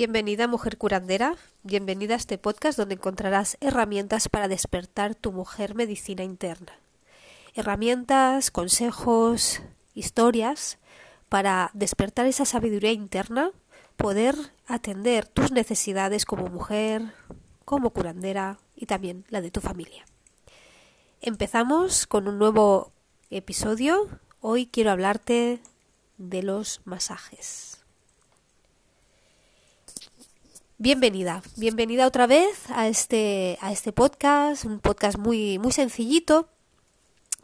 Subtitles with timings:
[0.00, 6.24] Bienvenida mujer curandera, bienvenida a este podcast donde encontrarás herramientas para despertar tu mujer medicina
[6.24, 6.72] interna.
[7.54, 9.60] Herramientas, consejos,
[9.92, 10.78] historias
[11.28, 13.50] para despertar esa sabiduría interna,
[13.98, 17.12] poder atender tus necesidades como mujer,
[17.66, 20.06] como curandera y también la de tu familia.
[21.20, 22.90] Empezamos con un nuevo
[23.28, 24.08] episodio.
[24.40, 25.60] Hoy quiero hablarte
[26.16, 27.79] de los masajes.
[30.82, 36.48] Bienvenida, bienvenida otra vez a este, a este podcast, un podcast muy, muy sencillito.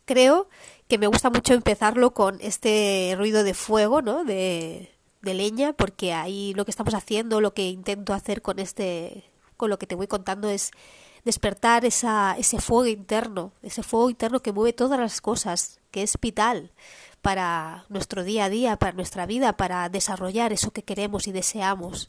[0.07, 0.49] Creo
[0.89, 4.25] que me gusta mucho empezarlo con este ruido de fuego, ¿no?
[4.25, 9.25] De, de leña, porque ahí lo que estamos haciendo, lo que intento hacer con este,
[9.59, 10.71] con lo que te voy contando es
[11.27, 16.19] despertar esa, ese fuego interno, ese fuego interno que mueve todas las cosas, que es
[16.19, 16.71] vital
[17.21, 22.09] para nuestro día a día, para nuestra vida, para desarrollar eso que queremos y deseamos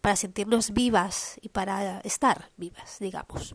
[0.00, 3.54] para sentirnos vivas y para estar vivas, digamos.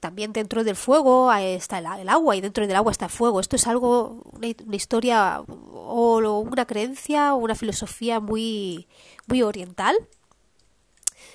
[0.00, 3.38] También dentro del fuego está el, agua y dentro del agua está el fuego.
[3.38, 8.88] Esto es algo, una, historia o una creencia o una filosofía muy,
[9.28, 9.96] muy oriental,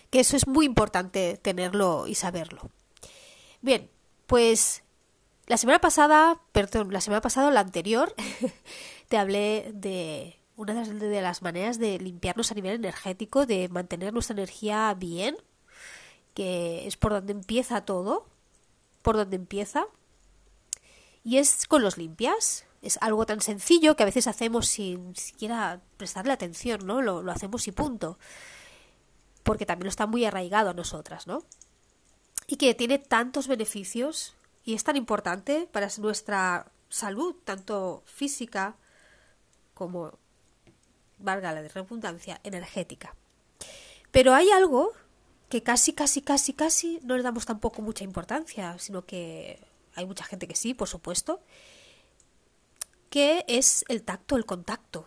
[0.10, 2.70] que eso es muy importante tenerlo y saberlo.
[3.62, 3.90] Bien,
[4.26, 4.84] pues
[5.46, 8.14] la semana pasada, perdón, la semana pasada la anterior,
[9.08, 14.34] te hablé de una de las maneras de limpiarnos a nivel energético, de mantener nuestra
[14.34, 15.38] energía bien,
[16.34, 18.26] que es por donde empieza todo,
[19.04, 19.86] por donde empieza,
[21.24, 22.66] y es con los limpias.
[22.82, 27.02] Es algo tan sencillo que a veces hacemos sin siquiera prestarle atención, ¿no?
[27.02, 28.18] Lo, lo hacemos y punto.
[29.44, 31.44] Porque también lo está muy arraigado a nosotras, ¿no?
[32.48, 38.76] Y que tiene tantos beneficios y es tan importante para nuestra salud, tanto física
[39.74, 40.18] como
[41.20, 43.16] valga la redundancia, energética.
[44.12, 44.94] Pero hay algo
[45.50, 50.24] que casi, casi, casi, casi no le damos tampoco mucha importancia, sino que hay mucha
[50.24, 51.42] gente que sí, por supuesto,
[53.10, 55.06] que es el tacto, el contacto,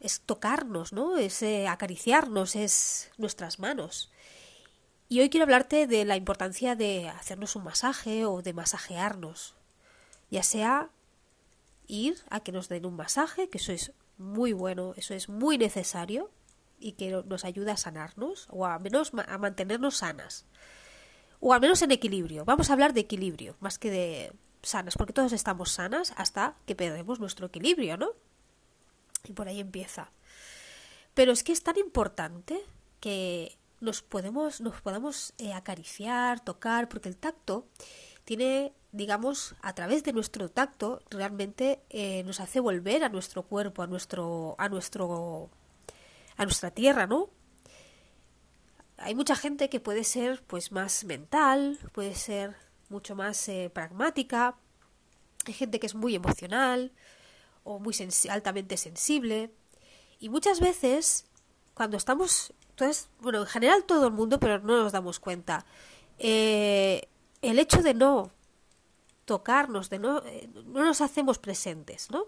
[0.00, 1.16] es tocarnos, ¿no?
[1.16, 4.10] Es eh, acariciarnos, es nuestras manos.
[5.08, 9.54] Y hoy quiero hablarte de la importancia de hacernos un masaje o de masajearnos,
[10.30, 10.90] ya sea
[11.86, 15.58] ir a que nos den un masaje, que eso es muy bueno, eso es muy
[15.58, 16.30] necesario
[16.78, 20.46] y que nos ayuda a sanarnos o a menos a mantenernos sanas
[21.40, 22.44] o al menos en equilibrio.
[22.44, 24.32] Vamos a hablar de equilibrio más que de
[24.62, 28.10] sanas, porque todos estamos sanas hasta que perdemos nuestro equilibrio, ¿no?
[29.24, 30.10] Y por ahí empieza.
[31.14, 32.60] Pero es que es tan importante
[33.00, 37.68] que nos podemos nos podamos eh, acariciar, tocar, porque el tacto
[38.26, 43.82] tiene, digamos, a través de nuestro tacto, realmente eh, nos hace volver a nuestro cuerpo,
[43.82, 45.48] a nuestro, a nuestro,
[46.36, 47.30] a nuestra tierra, ¿no?
[48.98, 52.56] Hay mucha gente que puede ser, pues, más mental, puede ser
[52.88, 54.56] mucho más eh, pragmática.
[55.46, 56.90] Hay gente que es muy emocional
[57.62, 57.94] o muy
[58.28, 59.52] altamente sensible.
[60.18, 61.26] Y muchas veces,
[61.74, 65.64] cuando estamos, entonces, bueno, en general todo el mundo, pero no nos damos cuenta.
[66.18, 67.08] Eh,
[67.46, 68.30] el hecho de no
[69.24, 72.24] tocarnos, de no, eh, no nos hacemos presentes, ¿no?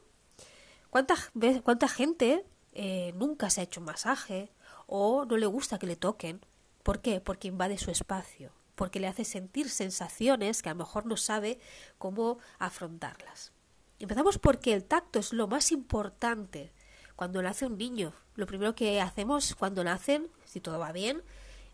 [0.90, 1.14] ¿Cuánta,
[1.62, 4.50] cuánta gente eh, nunca se ha hecho un masaje
[4.86, 6.40] o no le gusta que le toquen?
[6.82, 7.20] ¿Por qué?
[7.20, 11.60] Porque invade su espacio, porque le hace sentir sensaciones que a lo mejor no sabe
[11.98, 13.52] cómo afrontarlas.
[13.98, 16.72] Empezamos porque el tacto es lo más importante
[17.16, 18.12] cuando nace un niño.
[18.36, 21.22] Lo primero que hacemos cuando nacen, si todo va bien,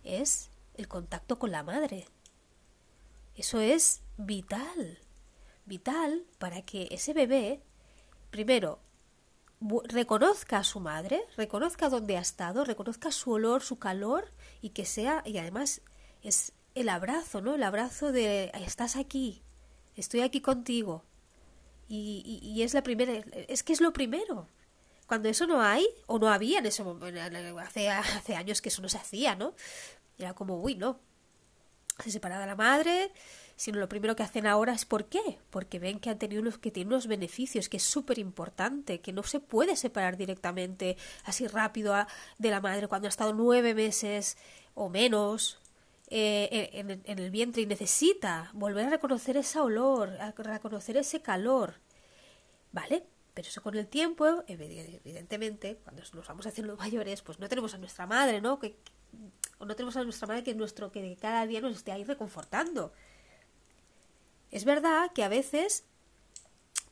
[0.02, 2.06] es el contacto con la madre,
[3.36, 4.98] eso es vital,
[5.66, 7.62] vital para que ese bebé,
[8.30, 8.80] primero,
[9.60, 14.30] reconozca a su madre, reconozca dónde ha estado, reconozca su olor, su calor
[14.60, 15.80] y que sea, y además
[16.22, 17.54] es el abrazo, ¿no?
[17.54, 19.42] El abrazo de estás aquí,
[19.96, 21.04] estoy aquí contigo.
[21.86, 24.48] Y, y, es la primera, es que es lo primero.
[25.06, 27.20] Cuando eso no hay, o no había en ese momento,
[27.58, 29.54] hace, hace años que eso no se hacía, ¿no?
[30.18, 30.98] Era como, uy, no,
[32.02, 33.12] se separa de la madre,
[33.56, 35.38] sino lo primero que hacen ahora es ¿por qué?
[35.50, 39.12] Porque ven que han tenido unos, que tienen unos beneficios, que es súper importante, que
[39.12, 41.94] no se puede separar directamente así rápido
[42.38, 44.36] de la madre cuando ha estado nueve meses
[44.74, 45.60] o menos
[46.08, 51.22] eh, en, en, el vientre y necesita volver a reconocer ese olor, a reconocer ese
[51.22, 51.74] calor.
[52.72, 53.06] ¿Vale?
[53.34, 57.78] Pero eso con el tiempo, evidentemente, cuando nos vamos haciendo mayores, pues no tenemos a
[57.78, 58.58] nuestra madre, ¿no?
[58.58, 58.76] Que,
[59.64, 62.92] no tenemos a nuestra madre que, nuestro, que cada día nos esté ahí reconfortando.
[64.50, 65.84] Es verdad que a veces,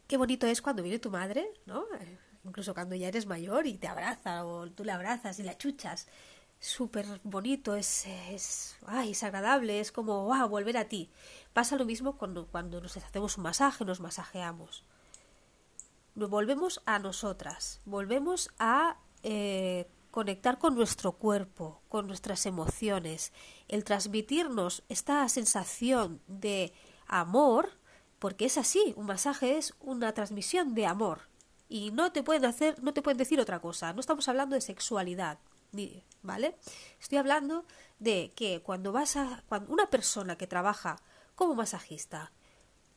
[0.06, 1.84] qué bonito es cuando viene tu madre, ¿no?
[2.44, 6.08] Incluso cuando ya eres mayor y te abraza o tú la abrazas y la chuchas.
[6.58, 11.10] súper bonito, es, es, ay, es agradable, es como wow, volver a ti.
[11.52, 14.84] Pasa lo mismo cuando, cuando nos hacemos un masaje, nos masajeamos.
[16.14, 23.32] Nos volvemos a nosotras, volvemos a eh, conectar con nuestro cuerpo, con nuestras emociones,
[23.67, 26.75] el transmitirnos esta sensación de
[27.06, 27.70] amor,
[28.19, 31.23] porque es así, un masaje es una transmisión de amor.
[31.67, 34.61] Y no te pueden hacer, no te pueden decir otra cosa, no estamos hablando de
[34.61, 35.38] sexualidad,
[36.20, 36.59] ¿vale?
[37.00, 37.64] Estoy hablando
[37.99, 41.00] de que cuando vas a cuando una persona que trabaja
[41.35, 42.32] como masajista,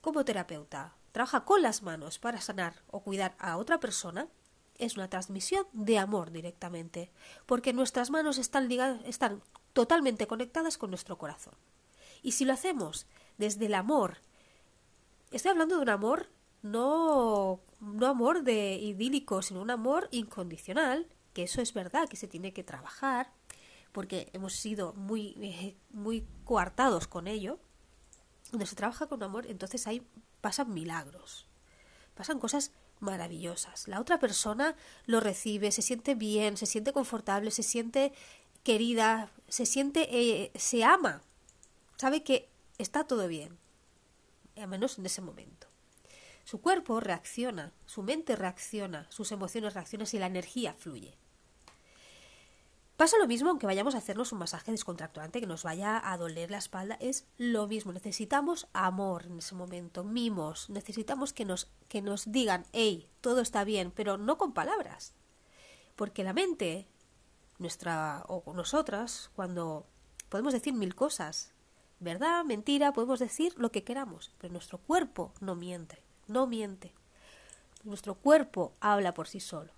[0.01, 4.27] como terapeuta, trabaja con las manos para sanar o cuidar a otra persona,
[4.77, 7.11] es una transmisión de amor directamente,
[7.45, 9.41] porque nuestras manos están ligadas, están
[9.73, 11.53] totalmente conectadas con nuestro corazón.
[12.21, 13.07] Y si lo hacemos
[13.37, 14.17] desde el amor,
[15.31, 16.29] estoy hablando de un amor
[16.61, 22.27] no no amor de idílico, sino un amor incondicional, que eso es verdad que se
[22.27, 23.31] tiene que trabajar,
[23.91, 27.59] porque hemos sido muy muy coartados con ello.
[28.49, 30.05] Cuando se trabaja con amor, entonces ahí
[30.41, 31.47] pasan milagros.
[32.15, 33.87] Pasan cosas maravillosas.
[33.87, 34.75] La otra persona
[35.05, 38.13] lo recibe, se siente bien, se siente confortable, se siente
[38.63, 41.21] querida, se siente, eh, se ama,
[41.97, 43.57] sabe que está todo bien,
[44.57, 45.67] al menos en ese momento.
[46.43, 51.17] Su cuerpo reacciona, su mente reacciona, sus emociones reaccionan y la energía fluye.
[52.97, 56.49] Pasa lo mismo aunque vayamos a hacernos un masaje descontracturante que nos vaya a doler
[56.49, 57.91] la espalda, es lo mismo.
[57.91, 63.65] Necesitamos amor en ese momento, mimos, necesitamos que nos, que nos digan, hey, todo está
[63.65, 65.13] bien, pero no con palabras.
[65.97, 66.87] Porque la mente,
[67.57, 69.85] nuestra o nosotras, cuando
[70.29, 71.51] podemos decir mil cosas,
[71.99, 76.93] verdad, mentira, podemos decir lo que queramos, pero nuestro cuerpo no miente, no miente.
[77.83, 79.71] Nuestro cuerpo habla por sí solo.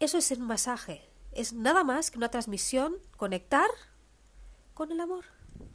[0.00, 3.68] Eso es el masaje, es nada más que una transmisión, conectar
[4.74, 5.24] con el amor,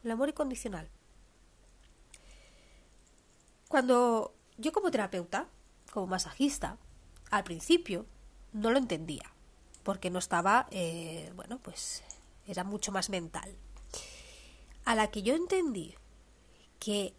[0.03, 0.89] el amor incondicional.
[3.67, 5.47] Cuando yo como terapeuta,
[5.91, 6.77] como masajista,
[7.31, 8.05] al principio
[8.51, 9.31] no lo entendía,
[9.83, 12.03] porque no estaba, eh, bueno, pues
[12.45, 13.55] era mucho más mental.
[14.85, 15.95] A la que yo entendí
[16.79, 17.15] que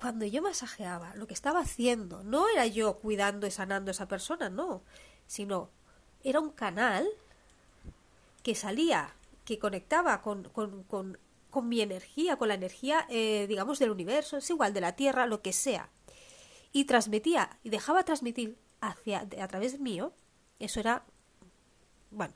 [0.00, 4.08] cuando yo masajeaba, lo que estaba haciendo no era yo cuidando y sanando a esa
[4.08, 4.82] persona, no,
[5.26, 5.70] sino
[6.24, 7.08] era un canal
[8.42, 9.14] que salía,
[9.44, 14.50] que conectaba con, con, con, mi energía, con la energía, eh, digamos, del universo, es
[14.50, 15.90] igual, de la Tierra, lo que sea.
[16.72, 20.12] Y transmitía, y dejaba transmitir hacia, a través mío,
[20.58, 21.04] eso era,
[22.10, 22.34] bueno,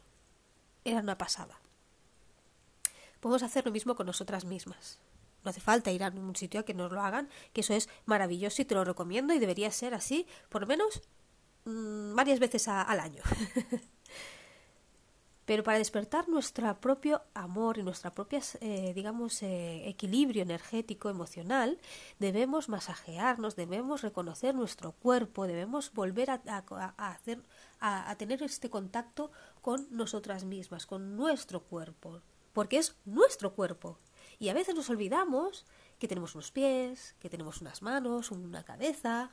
[0.84, 1.58] era una pasada.
[3.20, 5.00] Podemos hacer lo mismo con nosotras mismas.
[5.42, 7.88] No hace falta ir a un sitio a que nos lo hagan, que eso es
[8.04, 11.02] maravilloso y te lo recomiendo y debería ser así, por lo menos
[11.66, 13.22] Mm, varias veces al año.
[15.46, 21.78] Pero para despertar nuestro propio amor y nuestro propio, eh, digamos, eh, equilibrio energético, emocional,
[22.18, 26.40] debemos masajearnos, debemos reconocer nuestro cuerpo, debemos volver a,
[26.96, 27.42] hacer,
[27.78, 29.30] a, tener este contacto
[29.60, 32.22] con nosotras mismas, con nuestro cuerpo,
[32.52, 33.98] porque es nuestro cuerpo.
[34.40, 35.64] Y a veces nos olvidamos
[36.00, 39.30] que tenemos unos pies, que tenemos unas manos, una cabeza,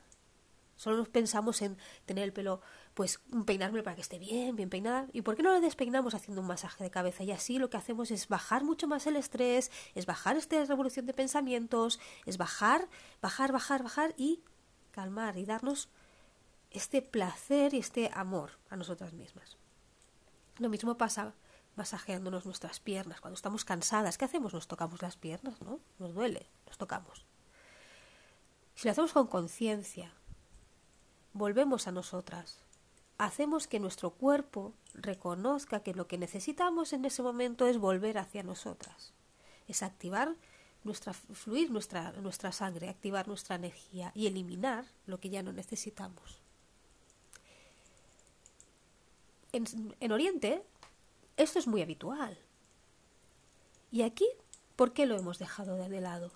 [0.83, 2.59] Solo nos pensamos en tener el pelo,
[2.93, 5.07] pues peinarme para que esté bien, bien peinada.
[5.13, 7.23] ¿Y por qué no lo despeinamos haciendo un masaje de cabeza?
[7.23, 11.05] Y así lo que hacemos es bajar mucho más el estrés, es bajar esta revolución
[11.05, 12.89] de pensamientos, es bajar,
[13.21, 14.41] bajar, bajar, bajar y
[14.91, 15.87] calmar y darnos
[16.69, 19.55] este placer y este amor a nosotras mismas.
[20.57, 21.33] Lo mismo pasa
[21.77, 23.21] masajeándonos nuestras piernas.
[23.21, 24.53] Cuando estamos cansadas, ¿qué hacemos?
[24.53, 25.79] Nos tocamos las piernas, ¿no?
[25.97, 27.25] Nos duele, nos tocamos.
[28.75, 30.11] Si lo hacemos con conciencia,
[31.33, 32.59] volvemos a nosotras.
[33.17, 38.43] Hacemos que nuestro cuerpo reconozca que lo que necesitamos en ese momento es volver hacia
[38.43, 39.13] nosotras.
[39.67, 40.35] Es activar
[40.83, 46.41] nuestra fluir nuestra, nuestra sangre, activar nuestra energía y eliminar lo que ya no necesitamos.
[49.53, 49.65] En,
[49.99, 50.63] en Oriente
[51.37, 52.37] esto es muy habitual.
[53.91, 54.27] ¿Y aquí
[54.75, 56.31] por qué lo hemos dejado de lado?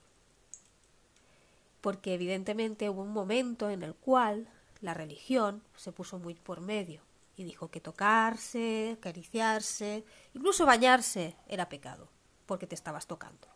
[1.82, 4.48] Porque evidentemente hubo un momento en el cual
[4.82, 7.02] la religión se puso muy por medio
[7.36, 10.04] y dijo que tocarse, acariciarse,
[10.34, 12.10] incluso bañarse era pecado,
[12.46, 13.48] porque te estabas tocando.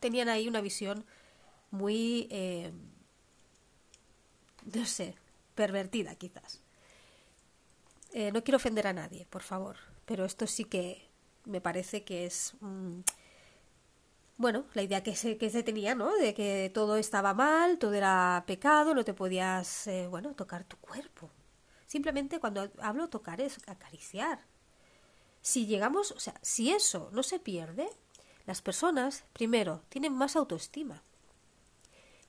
[0.00, 1.04] Tenían ahí una visión
[1.70, 2.72] muy, eh,
[4.74, 5.14] no sé,
[5.54, 6.62] pervertida quizás.
[8.12, 11.06] Eh, no quiero ofender a nadie, por favor, pero esto sí que
[11.44, 12.54] me parece que es
[14.38, 16.14] bueno, la idea que se, que se tenía, ¿no?
[16.16, 20.76] De que todo estaba mal, todo era pecado, no te podías, eh, bueno, tocar tu
[20.76, 21.30] cuerpo.
[21.86, 24.44] Simplemente cuando hablo tocar es acariciar.
[25.40, 27.88] Si llegamos, o sea, si eso no se pierde,
[28.46, 31.02] las personas, primero, tienen más autoestima.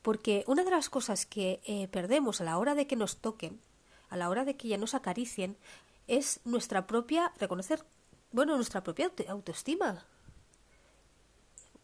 [0.02, 3.60] Porque una de las cosas que eh, perdemos a la hora de que nos toquen,
[4.10, 5.58] a la hora de que ya nos acaricien,
[6.08, 7.84] es nuestra propia, reconocer,
[8.32, 10.06] bueno, nuestra propia autoestima.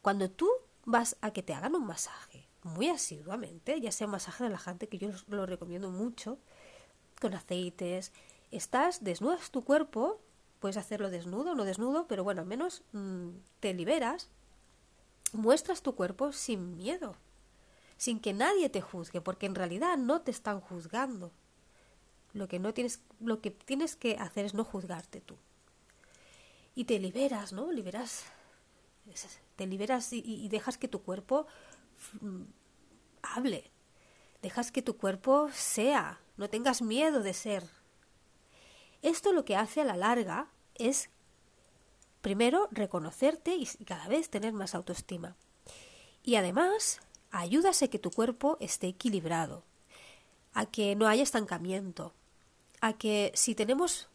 [0.04, 0.50] Cuando tú
[0.84, 4.98] vas a que te hagan un masaje muy asiduamente, ya sea un masaje relajante, que
[4.98, 6.38] yo lo recomiendo mucho,
[7.22, 8.12] con aceites,
[8.52, 10.20] estás, desnudas tu cuerpo,
[10.60, 13.30] puedes hacerlo desnudo, no desnudo, pero bueno, al menos mm,
[13.62, 14.28] te liberas,
[15.32, 17.16] muestras tu cuerpo sin miedo,
[17.96, 21.32] sin que nadie te juzgue, porque en realidad no te están juzgando.
[22.34, 25.38] Lo que no tienes, lo que tienes que hacer es no juzgarte tú.
[26.76, 27.72] Y te liberas, ¿no?
[27.72, 28.26] Liberas,
[29.56, 31.48] te liberas y, dejas que tu cuerpo
[32.22, 32.44] mm,
[33.22, 33.72] hable.
[34.42, 36.20] Dejas que tu cuerpo sea.
[36.38, 37.64] No tengas miedo de ser.
[39.02, 41.10] Esto lo que hace a la larga es,
[42.22, 45.36] primero, reconocerte y cada vez tener más autoestima.
[46.24, 49.64] Y además, ayudas a que tu cuerpo esté equilibrado,
[50.54, 52.14] a que no haya estancamiento,
[52.80, 54.08] a que si tenemos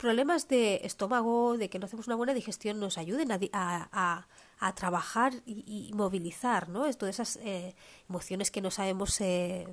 [0.00, 4.26] problemas de estómago, de que no hacemos una buena digestión, nos ayuden a,
[4.58, 6.90] a, trabajar y, movilizar, ¿no?
[6.94, 7.74] Todas esas eh,
[8.08, 9.68] emociones que no sabemos eh,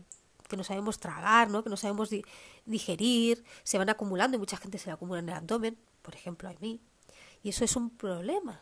[0.50, 1.64] que no sabemos tragar, ¿no?
[1.64, 2.10] Que no sabemos
[2.66, 6.54] digerir, se van acumulando y mucha gente se acumula en el abdomen, por ejemplo a
[6.60, 6.82] mí,
[7.42, 8.62] y eso es un problema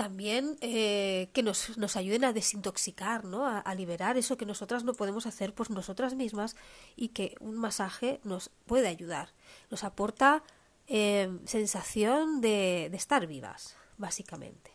[0.00, 3.46] también eh, que nos, nos, ayuden a desintoxicar, ¿no?
[3.46, 6.56] A, liberar eso que nosotras no podemos hacer por nosotras mismas
[6.96, 9.34] y que un masaje nos puede ayudar.
[9.70, 10.42] Nos aporta
[10.86, 14.70] eh, sensación de, de estar vivas, básicamente.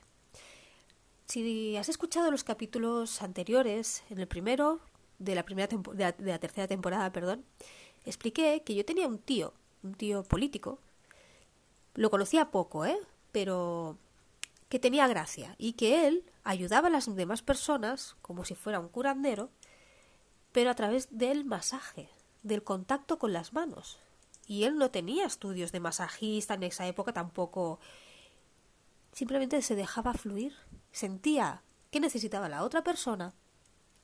[1.26, 4.80] Si has escuchado los capítulos anteriores, en el primero
[5.18, 7.44] de la primera de la, tercera temporada, perdón,
[8.06, 10.78] expliqué que yo tenía un tío, un tío político.
[11.96, 13.00] Lo conocía poco, ¿eh?
[13.32, 13.98] Pero
[14.76, 18.90] que tenía gracia y que él ayudaba a las demás personas como si fuera un
[18.90, 19.50] curandero,
[20.52, 22.10] pero a través del masaje,
[22.44, 24.00] del contacto con las manos.
[24.46, 27.80] Y él no tenía estudios de masajista en esa época tampoco.
[29.14, 30.54] Simplemente se dejaba fluir,
[30.92, 33.34] sentía que necesitaba la otra persona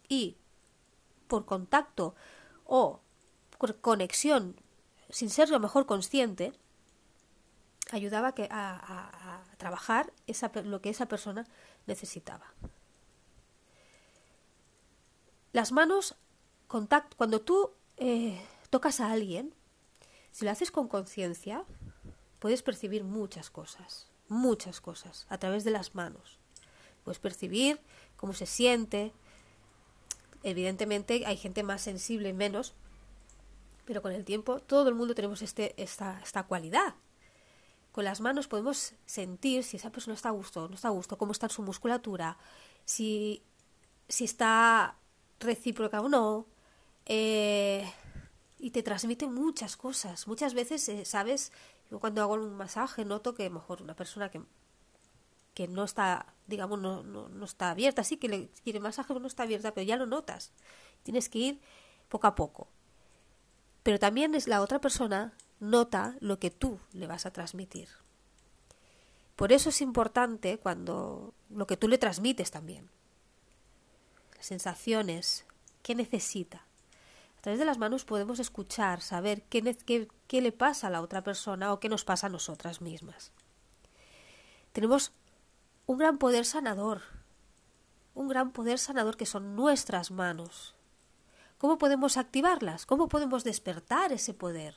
[0.08, 0.38] y
[1.28, 2.16] por contacto
[2.64, 3.02] o
[3.58, 4.56] por conexión,
[5.10, 6.54] sin ser lo mejor consciente,
[7.92, 9.21] ayudaba a,
[9.58, 11.46] trabajar esa, lo que esa persona
[11.88, 12.54] necesitaba.
[15.52, 16.16] Las manos,
[16.68, 19.54] contacto, cuando tú eh, tocas a alguien,
[20.32, 21.66] si lo haces con conciencia,
[22.40, 26.40] puedes percibir muchas cosas, muchas cosas, a través de las manos.
[27.04, 27.82] Puedes percibir
[28.16, 29.12] cómo se siente.
[30.44, 32.74] Evidentemente hay gente más sensible y menos,
[33.86, 36.96] pero con el tiempo todo el mundo tenemos este, esta, esta cualidad
[37.92, 41.18] con las manos podemos sentir si esa persona está a gusto no está a gusto,
[41.18, 42.38] cómo está su musculatura,
[42.86, 43.44] si,
[44.08, 44.96] si está
[45.40, 46.48] recíproca o no.
[47.06, 47.92] Eh,
[48.60, 50.28] y te transmite muchas cosas.
[50.28, 51.52] Muchas veces, eh, ¿sabes?
[51.90, 54.42] Yo cuando hago un masaje noto que mejor una persona que,
[55.56, 59.28] que no está, digamos, no, no, no está abierta, sí que le quiere masaje, no
[59.28, 60.52] está abierta, pero ya lo notas.
[61.04, 61.62] Tienes que ir
[62.08, 62.68] poco a poco.
[63.84, 67.88] Pero también es la otra persona nota lo que tú le vas a transmitir.
[69.38, 72.90] Por eso es importante cuando lo que tú le transmites también.
[74.36, 75.46] Las sensaciones,
[75.84, 76.66] qué necesita.
[77.38, 81.02] A través de las manos podemos escuchar, saber qué, qué, qué le pasa a la
[81.02, 83.32] otra persona o qué nos pasa a nosotras mismas.
[84.74, 85.12] Tenemos
[85.86, 87.02] un gran poder sanador,
[88.14, 90.76] un gran poder sanador que son nuestras manos.
[91.58, 92.86] ¿Cómo podemos activarlas?
[92.86, 94.76] ¿Cómo podemos despertar ese poder?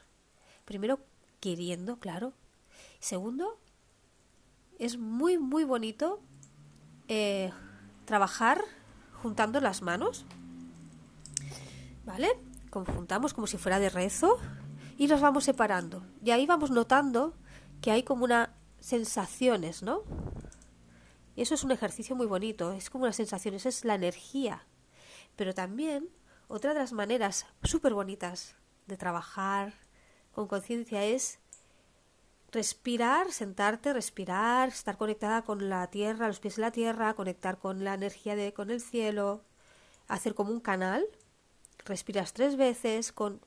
[0.64, 1.00] Primero,
[1.40, 2.32] queriendo, claro.
[2.98, 3.58] Segundo,
[4.78, 6.20] es muy, muy bonito
[7.08, 7.52] eh,
[8.04, 8.62] trabajar
[9.22, 10.24] juntando las manos.
[12.04, 12.28] ¿Vale?
[12.70, 14.38] Conjuntamos como si fuera de rezo
[14.98, 16.04] y nos vamos separando.
[16.22, 17.34] Y ahí vamos notando
[17.80, 20.02] que hay como una sensaciones, ¿no?
[21.36, 24.66] Eso es un ejercicio muy bonito, es como una sensación, esa es la energía.
[25.36, 26.10] Pero también
[26.48, 28.54] otra de las maneras súper bonitas
[28.86, 29.72] de trabajar
[30.34, 31.38] con conciencia es
[32.54, 37.82] respirar, sentarte, respirar, estar conectada con la tierra, los pies de la tierra, conectar con
[37.82, 39.42] la energía de con el cielo,
[40.06, 41.04] hacer como un canal,
[41.84, 43.40] respiras tres veces con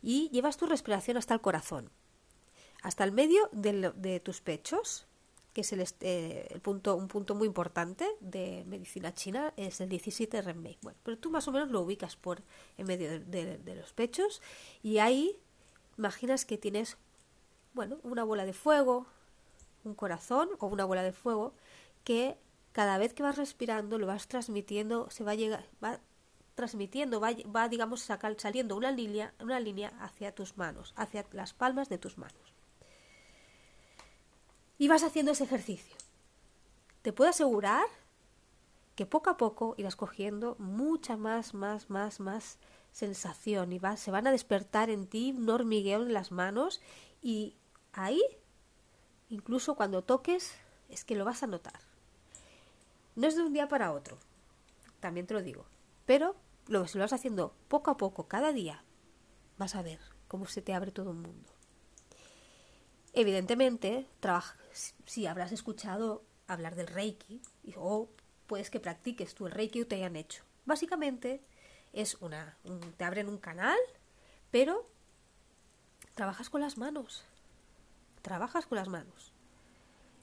[0.00, 1.90] y llevas tu respiración hasta el corazón,
[2.82, 5.06] hasta el medio de, tus pechos,
[5.52, 9.88] que es el, eh, el, punto, un punto muy importante de medicina china, es el
[9.88, 10.78] 17 Renmei.
[10.82, 12.42] Bueno, pero tú más o menos lo ubicas por
[12.78, 14.40] en medio de los pechos
[14.82, 15.40] y ahí
[15.98, 16.96] imaginas que tienes,
[17.74, 19.06] bueno, una bola de fuego,
[19.84, 21.54] un corazón o una bola de fuego
[22.04, 22.38] que
[22.72, 26.00] cada vez que vas respirando lo vas transmitiendo, se va a llegar, va
[26.54, 31.52] transmitiendo, va, va digamos sacar, saliendo una línea, una línea hacia tus manos, hacia las
[31.52, 32.54] palmas de tus manos.
[34.78, 35.96] Y vas haciendo ese ejercicio.
[37.02, 37.84] Te puedo asegurar
[38.94, 42.58] que poco a poco irás cogiendo mucha más, más, más, más
[42.92, 46.80] sensación y va, se van a despertar en ti un hormigueo en las manos
[47.22, 47.56] y
[47.92, 48.22] ahí,
[49.28, 50.54] incluso cuando toques,
[50.88, 51.80] es que lo vas a notar.
[53.16, 54.18] No es de un día para otro,
[55.00, 55.66] también te lo digo,
[56.06, 56.36] pero
[56.68, 58.84] lo, si lo vas haciendo poco a poco, cada día,
[59.58, 61.52] vas a ver cómo se te abre todo un mundo.
[63.14, 64.06] Evidentemente,
[65.04, 67.42] si habrás escuchado hablar del Reiki,
[67.76, 68.08] o
[68.46, 70.44] puedes que practiques tú el Reiki o te hayan hecho.
[70.64, 71.44] Básicamente
[71.92, 72.56] es una,
[72.96, 73.78] te abren un canal,
[74.50, 74.88] pero
[76.14, 77.24] trabajas con las manos.
[78.22, 79.32] Trabajas con las manos.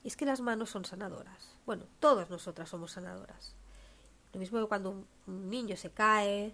[0.03, 1.57] Y es que las manos son sanadoras.
[1.65, 3.55] Bueno, todas nosotras somos sanadoras.
[4.33, 6.53] Lo mismo que cuando un niño se cae,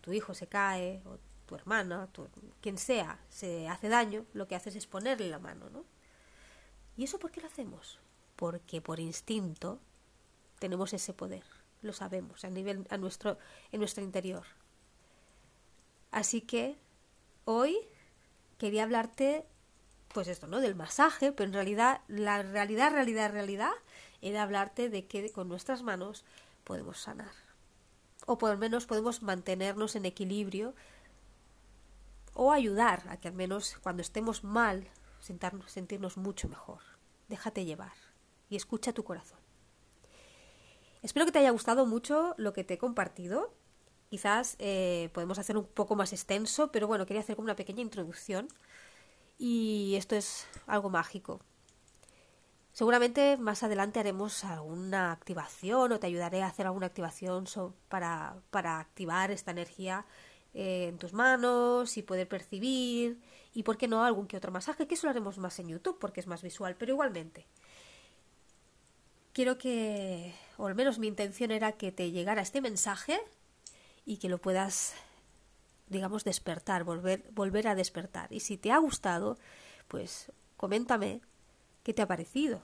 [0.00, 2.08] tu hijo se cae, o tu hermana,
[2.60, 5.84] quien sea, se hace daño, lo que haces es ponerle la mano, ¿no?
[6.96, 7.98] ¿Y eso por qué lo hacemos?
[8.36, 9.78] Porque por instinto
[10.58, 11.44] tenemos ese poder,
[11.82, 13.38] lo sabemos, a nivel, a nuestro,
[13.72, 14.44] en nuestro interior.
[16.10, 16.76] Así que
[17.44, 17.76] hoy
[18.58, 19.46] quería hablarte,
[20.12, 20.60] pues esto, ¿no?
[20.60, 23.72] Del masaje, pero en realidad, la realidad, realidad, realidad,
[24.20, 26.24] era hablarte de que con nuestras manos
[26.64, 27.32] podemos sanar.
[28.26, 30.74] O por lo menos podemos mantenernos en equilibrio
[32.34, 34.88] o ayudar a que al menos cuando estemos mal
[35.20, 36.80] sentirnos mucho mejor.
[37.28, 37.92] Déjate llevar
[38.48, 39.38] y escucha tu corazón.
[41.02, 43.52] Espero que te haya gustado mucho lo que te he compartido.
[44.10, 47.80] Quizás eh, podemos hacer un poco más extenso, pero bueno, quería hacer como una pequeña
[47.80, 48.48] introducción.
[49.38, 51.40] Y esto es algo mágico.
[52.72, 57.44] Seguramente más adelante haremos alguna activación o te ayudaré a hacer alguna activación
[57.88, 60.06] para, para, activar esta energía
[60.54, 63.20] eh, en tus manos y poder percibir
[63.54, 65.98] y, por qué no, algún que otro masaje, que eso lo haremos más en YouTube
[65.98, 67.46] porque es más visual, pero igualmente.
[69.32, 73.18] Quiero que, o al menos mi intención era que te llegara este mensaje
[74.04, 74.92] y que lo puedas,
[75.88, 78.30] digamos, despertar, volver, volver a despertar.
[78.30, 79.38] Y si te ha gustado,
[79.88, 81.22] pues coméntame
[81.82, 82.62] qué te ha parecido.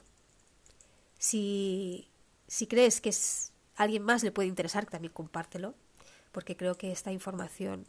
[1.17, 2.07] Si,
[2.47, 5.73] si crees que es, alguien más le puede interesar, también compártelo,
[6.31, 7.87] porque creo que esta información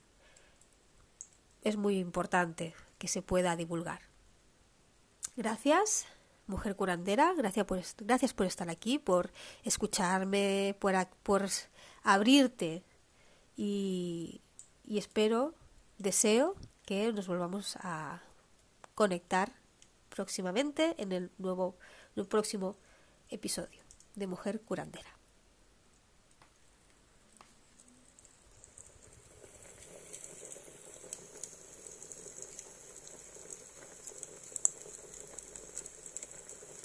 [1.62, 4.00] es muy importante que se pueda divulgar.
[5.36, 6.06] Gracias,
[6.48, 9.30] mujer curandera, gracias por, gracias por estar aquí, por
[9.62, 10.94] escucharme, por,
[12.02, 12.82] abrirte
[13.56, 14.40] y,
[14.84, 15.54] y espero,
[15.98, 18.22] deseo que nos volvamos a
[18.94, 19.52] conectar
[20.08, 21.76] próximamente en el nuevo,
[22.16, 22.76] en el próximo
[23.28, 23.82] episodio
[24.16, 25.17] de Mujer Curandera.